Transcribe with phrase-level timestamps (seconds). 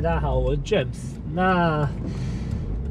[0.00, 1.16] 大家好，我是 James。
[1.32, 1.88] 那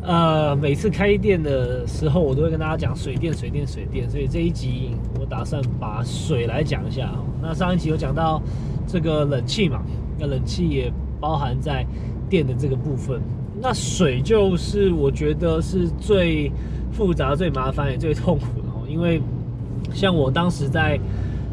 [0.01, 4.09] 呃，每次开店的时候，我都会跟大家讲水电、水电、水电。
[4.09, 7.13] 所以这一集我打算把水来讲一下。
[7.39, 8.41] 那上一集有讲到
[8.87, 9.83] 这个冷气嘛，
[10.17, 11.85] 那冷气也包含在
[12.27, 13.21] 电的这个部分。
[13.61, 16.51] 那水就是我觉得是最
[16.91, 19.21] 复杂、最麻烦也最痛苦的哦，因为
[19.93, 20.99] 像我当时在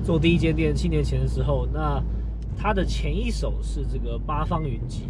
[0.02, 2.02] 做第一间店七年前的时候，那
[2.56, 5.02] 它的前一手是这个八方云集，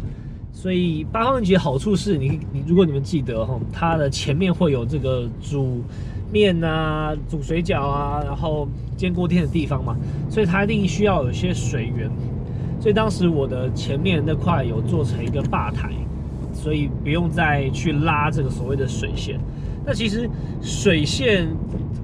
[0.53, 5.81] 所以八方云集的好处是你你如果你们记得哈，它的前面会有这个煮
[6.31, 9.97] 面啊、煮水饺啊，然后煎锅贴的地方嘛，
[10.29, 12.09] 所以它一定需要有些水源，
[12.79, 15.91] 所以当时我的前面那块有做成一个吧台，
[16.53, 19.39] 所以不用再去拉这个所谓的水线。
[19.85, 20.29] 那其实
[20.61, 21.47] 水线。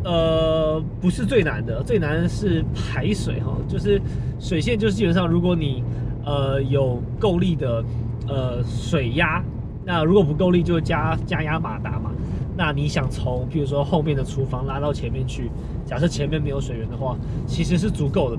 [0.01, 4.01] 呃，不是最难的，最难的是排水哈，就是
[4.39, 5.83] 水线，就是基本上如果你
[6.23, 7.83] 呃有够力的
[8.29, 9.43] 呃水压，
[9.85, 12.11] 那如果不够力就加加压马达嘛。
[12.55, 15.49] 那你想从比如说后面的厨房拉到前面去，
[15.85, 18.37] 假设前面没有水源的话，其实是足够的。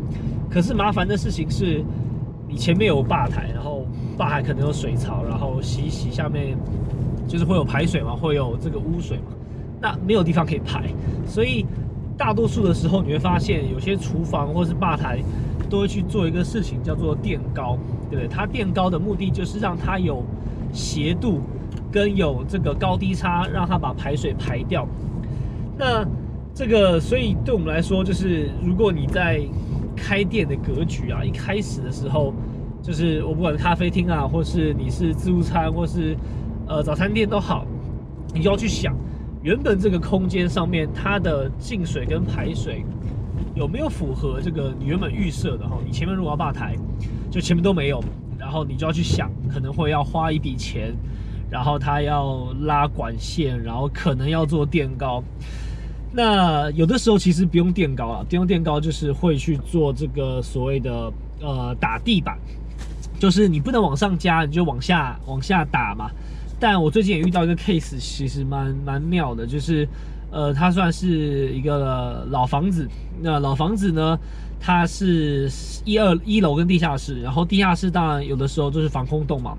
[0.51, 1.83] 可是麻烦的事情是，
[2.47, 3.87] 你前面有坝台，然后
[4.19, 6.55] 坝台可能有水槽，然后洗洗下面
[7.27, 9.33] 就是会有排水嘛，会有这个污水嘛。
[9.81, 10.85] 那没有地方可以排，
[11.27, 11.65] 所以
[12.19, 15.19] 大多数的时候你会发现，有些厨房或是吧台
[15.71, 17.79] 都会去做一个事情，叫做垫高，
[18.11, 18.29] 对不对？
[18.29, 20.23] 它垫高的目的就是让它有
[20.73, 21.41] 斜度
[21.91, 24.87] 跟有这个高低差，让它把排水排掉。
[25.79, 26.05] 那
[26.53, 29.41] 这个，所以对我们来说，就是如果你在
[29.97, 32.35] 开店的格局啊，一开始的时候，
[32.83, 36.17] 就是我不管咖啡厅啊，或是你是自助餐，或是
[36.67, 37.65] 呃早餐店都好，
[38.35, 38.95] 你就要去想。
[39.43, 42.85] 原本这个空间上面，它的进水跟排水
[43.55, 45.79] 有没有符合这个你原本预设的哈？
[45.85, 46.77] 你前面如果要霸台，
[47.31, 48.03] 就前面都没有，
[48.39, 50.95] 然后你就要去想，可能会要花一笔钱，
[51.51, 55.23] 然后他要拉管线，然后可能要做垫高。
[56.13, 62.37] 那有的时候其实不用垫高啊，不用垫高就是会去做这个所谓的呃打地板，
[63.19, 66.11] 就是你不能往上加，你就往下往下打嘛。
[66.59, 69.89] 但我最近也遇到一个 case，其实蛮蛮妙的，就是，
[70.31, 72.89] 呃，它算是一个老房子。
[73.21, 74.19] 那老房子呢，
[74.59, 75.51] 它是
[75.85, 79.57] 一二一楼跟地下室，然后地下室当然有的时候就是防空洞嘛。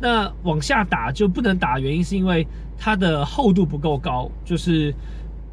[0.00, 4.92] 那往下打就不能打，原因是因为它的厚度不够高，就是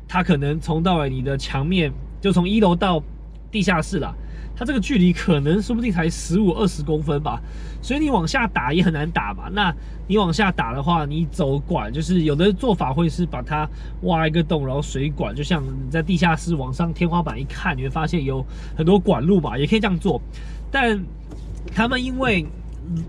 [0.08, 3.04] 它可能从到尾你的墙面就从一楼到
[3.52, 4.16] 地下室了。
[4.60, 7.42] 它这个距离可能说不定才十五二十公分吧，
[7.82, 9.48] 所以你往下打也很难打嘛。
[9.54, 9.74] 那
[10.06, 13.66] 你往下打的话，你走管就是有的做法会是把它
[14.02, 20.22] 挖一个洞，然后水管就像你在地下室往上天花板一看，你会发现有很多管路嘛，也可以这样做。
[20.70, 21.02] 但
[21.74, 22.46] 他们因为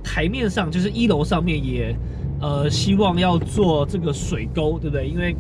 [0.05, 1.97] 台面上就是一楼上面也
[2.41, 5.09] 呃希望要做这个水沟，对不对？
[5.09, 5.35] 因为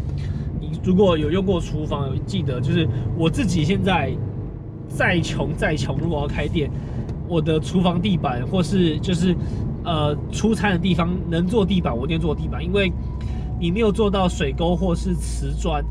[0.61, 4.13] 你如果有用过厨房，记得就是我自己现在。
[4.91, 6.71] 再穷再穷，如果要开店，
[7.29, 9.35] 我的厨房地板或是就是
[9.85, 12.93] 呃出餐的地方能做地板，我一定做地板，因为
[13.59, 15.83] 你没有做到水沟或是瓷砖，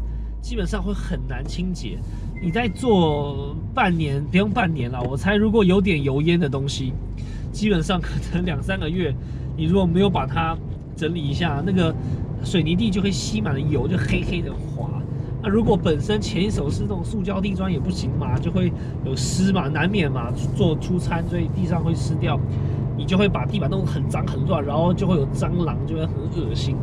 [0.41, 1.97] 基本上会很难清洁。
[2.41, 6.93] 你在做半年，不用半年了，我猜如果有点油烟的东西，
[7.51, 9.13] 基本上可能两三个月，
[9.57, 10.57] 你如果没有把它
[10.95, 11.93] 整理一下，那个
[12.43, 14.98] 水泥地就会吸满了油，就黑黑的滑。
[15.41, 18.71] 那如果本身前一手是那种塑胶地砖也不行嘛，就会
[19.05, 22.39] 有湿嘛，难免嘛，做出餐所以地上会湿掉，
[22.97, 26.75] 你就会把地板弄得很脏很乱，然后就会有蟑螂，就会很恶心。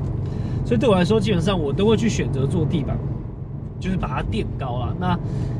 [0.64, 2.98] 所以对我来说，基本上我都会去选择做地板，
[3.78, 4.96] 就是把它垫高了。
[4.98, 5.18] 那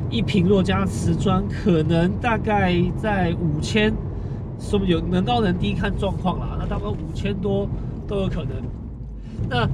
[0.09, 3.93] 一平若加瓷砖，可能大概在五千，
[4.59, 6.57] 说不有能高能低看状况啦。
[6.59, 7.69] 那大概五千多
[8.07, 8.51] 都有可能。
[9.47, 9.69] 那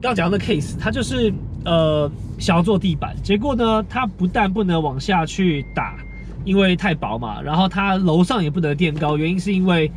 [0.00, 1.32] 刚讲的 case，它就是
[1.64, 5.96] 呃想要做地板，结果呢，它不但不能往下去打，
[6.44, 9.90] 因为太薄嘛，然后它楼上也不能垫高，原因是因为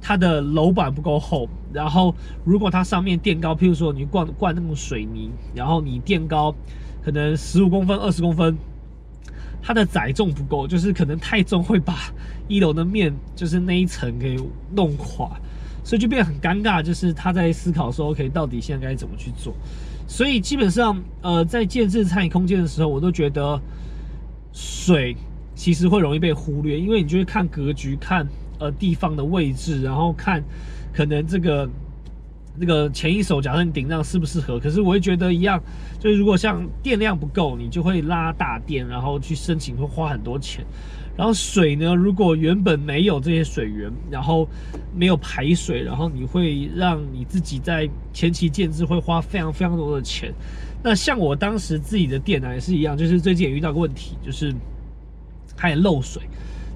[0.00, 2.14] 它的楼板不够厚，然后
[2.44, 6.54] 如果它上面垫高，譬如说你灌灌那种水泥，然后你垫高
[7.04, 8.56] 可能十五公分、二十公分，
[9.60, 11.94] 它的载重不够，就是可能太重会把
[12.46, 14.36] 一楼的面就是那一层给
[14.74, 15.30] 弄垮。
[15.84, 19.54] 所以就变得很尴尬，就是他在思考说，OK，到底现在该怎么去做？
[20.10, 23.60] 所以基本上，呃，在建设餐饮空间的时候，我都觉得
[24.54, 25.14] 水
[25.54, 28.26] 其实会容易被忽略，因为你就会看格局，看
[28.58, 30.42] 呃地方的位置，然后看
[30.94, 31.68] 可能这个
[32.60, 35.62] 那个前一手假设你顶上适不适合，可是我会觉得一样，
[35.98, 40.64] 就是如果像电量不够，你就会拉大电，然后去申请会花很多钱。
[41.16, 44.48] 然后水呢，如果原本没有这些水源，然后
[44.94, 50.32] 没有排水，然后你会让你自己在前期建制会花非常非常多的钱。
[50.80, 54.54] 那像我当时自己的店呢也是一样，就是最近也遇到个问题，就是
[55.56, 56.22] 它也漏水。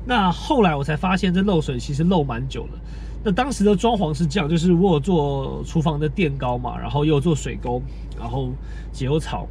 [0.04, 2.81] 那后来我才发现，这漏水其实漏蛮久了。
[3.25, 7.81] 那当时的装潢是这样，就是我有做厨房的垫高嘛，然后又做水沟，
[8.19, 8.50] 然后
[8.93, 9.46] 解忧草。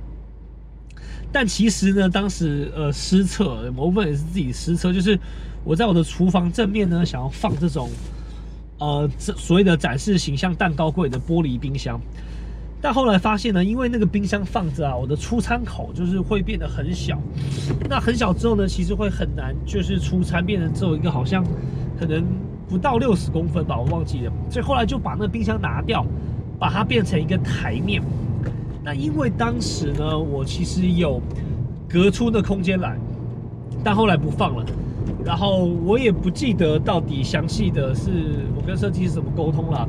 [1.31, 5.17] 但其实呢，当时呃失策，某部分也是自己失策，就是
[5.63, 7.89] 我在我的厨房正面呢，想要放这种
[8.77, 11.97] 呃所谓的展示形象蛋糕柜的玻璃冰箱。
[12.81, 17.17] 但后来发现呢，因为那个冰箱放着啊，我的出餐口就是会变得很小。
[17.87, 21.43] 那很小之后呢，其实会很难，就是出餐变成只有一个好像
[21.99, 22.25] 可能
[22.67, 24.33] 不到六十公分吧，我忘记了。
[24.49, 26.03] 所以后来就把那冰箱拿掉，
[26.57, 28.01] 把它变成一个台面。
[28.83, 31.21] 那因为当时呢，我其实有
[31.87, 32.97] 隔出那空间来，
[33.83, 34.65] 但后来不放了。
[35.23, 38.09] 然后我也不记得到底详细的是
[38.55, 39.87] 我跟设计师怎么沟通了。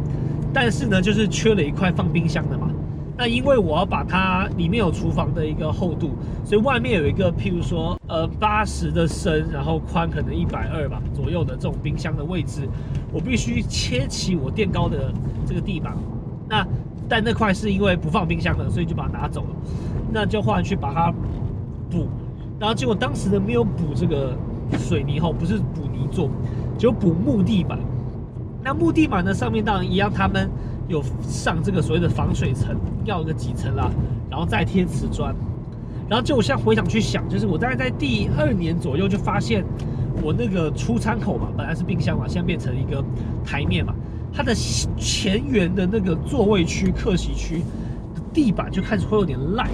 [0.52, 2.68] 但是呢，就是缺了一块放冰箱的嘛。
[3.22, 6.10] 那因为我要把它里面有厨房的一个厚度，
[6.44, 12.68] 所以外面有一个，譬如说，呃，八十的深，然后宽可能一百二吧左右的这种冰箱的位置，
[13.12, 15.14] 我必须切起我垫高的
[15.46, 15.96] 这个地板。
[16.48, 16.66] 那
[17.08, 19.50] 但那块是因为不放冰箱的，所以就把它拿走了。
[20.10, 21.14] 那就换去把它
[21.88, 22.08] 补，
[22.58, 24.36] 然后结果当时呢没有补这个
[24.76, 26.28] 水泥后，不是补泥做，
[26.76, 27.78] 就补木地板。
[28.64, 30.50] 那木地板呢上面当然一样，他们。
[30.88, 33.90] 有上这个所谓的防水层，要个几层啦，
[34.30, 35.34] 然后再贴瓷砖，
[36.08, 39.64] 然后就我现在回想去想，就是我大概在第二年左右就发现，
[40.22, 43.02] 我那个出餐口嘛，本来是冰箱嘛，现在变成一个
[43.44, 43.94] 台面嘛，
[44.32, 47.60] 它的前缘的那个座位区、客席区
[48.14, 49.68] 的地板就开始会有点烂，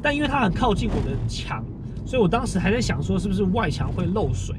[0.00, 1.64] 但因为它很靠近我的墙，
[2.04, 4.54] 所以我当时还在想说是不是外墙会漏水，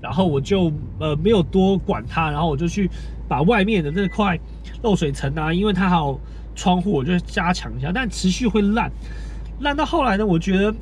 [0.00, 2.90] 然后我就呃没有多管它，然后我就去
[3.28, 4.38] 把外面的那块。
[4.82, 6.20] 漏水层啊，因为它还有
[6.54, 8.92] 窗户，我就加强一下，但持续会烂，
[9.60, 10.74] 烂到后来呢，我觉得，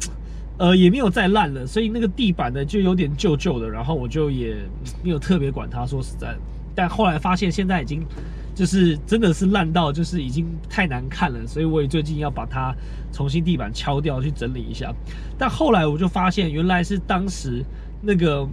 [0.59, 4.57] 呃，也没有再烂了，所以那个地板呢就有点旧旧的，然后我就也
[5.03, 5.87] 没有特别管它。
[5.87, 6.35] 说实在，
[6.75, 8.05] 但后来发现现在已经
[8.53, 12.75] 就是真的是烂到就是已经太难看了，所以我也最近要把它
[13.13, 14.93] 重新地板敲掉去整理一下。
[15.39, 17.65] 但后来我就发现，原来是当时
[18.03, 18.47] 那个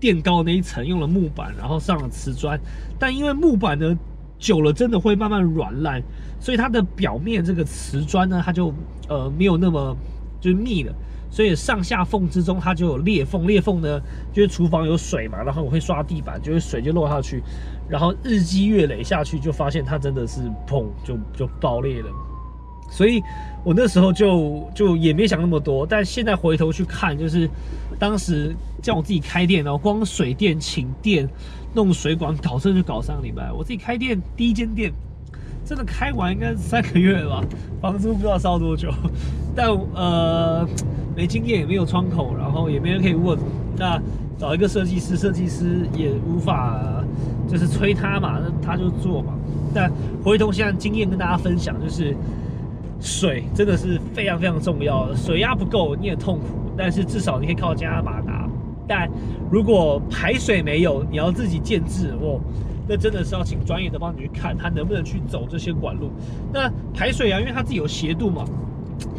[0.00, 2.58] 垫高那一层用了木板，然后上了瓷砖，
[2.98, 3.96] 但因为木板呢。
[4.40, 6.00] 久了真的会慢慢软烂，
[6.38, 8.72] 所以它的表面这个瓷砖呢，它就
[9.08, 9.96] 呃没有那么
[10.40, 10.94] 就是密了，
[11.28, 14.00] 所以上下缝之中它就有裂缝，裂缝呢
[14.32, 17.42] 就是厨房有水嘛，然后我会刷地板，就是水就落下去，
[17.88, 22.08] 然后日积月累下去，就发现它真的是砰就就爆裂了。
[22.90, 23.22] 所以，
[23.64, 27.48] 我那时候就就也没想那么多，但现在回头去看，就是
[27.98, 31.28] 当时叫我自己开店，然后光水电、请电、
[31.74, 33.52] 弄水管、搞这就搞三个礼拜。
[33.52, 34.90] 我自己开店第一间店，
[35.66, 37.44] 真的开完应该三个月吧，
[37.80, 38.90] 房租不知道烧多久。
[39.54, 40.66] 但呃，
[41.14, 43.38] 没经验，也没有窗口，然后也没人可以问。
[43.76, 44.00] 那
[44.38, 47.04] 找一个设计师，设计师也无法
[47.46, 49.34] 就是催他嘛，那他就做嘛。
[49.74, 49.92] 但
[50.24, 52.16] 回头现在经验跟大家分享，就是。
[53.00, 58.48] 水真的是非常非常重要，水压不够你也痛苦，但是至少你可以靠加马达。
[58.88, 59.08] 但
[59.50, 62.40] 如果排水没有，你要自己建制哦，
[62.88, 66.10] 那真的是要请专业的帮你去看，它能不能去走这些管路。
[66.52, 68.44] 那排水啊，因为它自己有斜度嘛，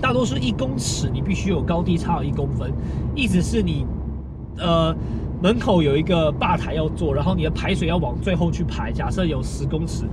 [0.01, 2.74] 大多数一公尺你必须有高低差有一公分，
[3.15, 3.86] 意思是你
[4.58, 4.94] 呃
[5.42, 8.92] 门口有一个吧台要做，然后你的排水要往最后去排。
[8.92, 10.06] 假设有十公尺，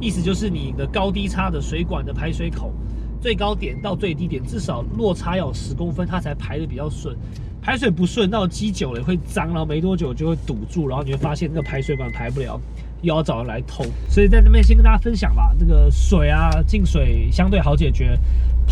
[0.00, 2.72] 意思就是你的高低差的水管的排水口。
[3.20, 7.16] 最高点到最低点至少落差要十公分，它才排的比较顺。
[7.62, 12.58] 排水不顺，到积久了会脏，然后没多久就会堵住，然后你会发现那个排水管排不了，
[13.02, 13.84] 又要找人来偷。
[14.08, 18.18] 所以在这边先跟大家分享吧，这个水啊进水相对好解决。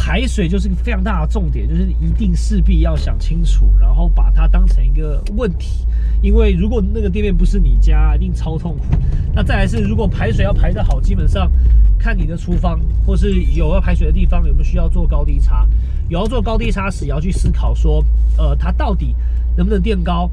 [0.00, 5.84] 排水就是个非常大的重点，就是一定势必要想清楚，然后把它当成一个问题。
[6.22, 8.84] 因为如果那个店面不是你家，一定超痛苦。
[9.34, 11.50] 那再来是，如果排水要排得好，基本上
[11.98, 15.66] 看你的厨房或是有要排水的地方有没有需要做高低差。
[16.08, 18.02] 有要做高低差时，也要去思考说，
[18.36, 19.16] 呃，它到底
[19.56, 20.30] 能不能垫高，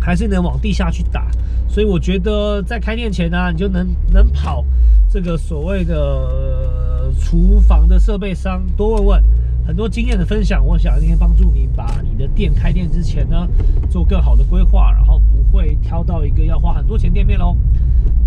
[0.00, 1.26] 还是能往地下去打。
[1.68, 4.64] 所以我觉得在开店前呢，你就能能跑
[5.10, 6.72] 这个所谓的。
[7.20, 9.22] 厨房的设备商多问问，
[9.66, 13.46] 很多经验的分享，我想今天帮助你把你的店开店之前呢，
[13.90, 17.54] 做更好的规划，然后不会挑到一个要花很多钱店面喽。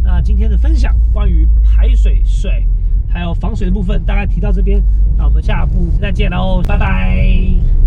[0.03, 2.65] 那今天的分享关于排水水
[3.09, 4.81] 还有防水的部分，大概提到这边，
[5.17, 7.77] 那我们下步再见喽，拜拜。